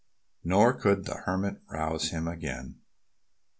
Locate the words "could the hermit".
0.73-1.57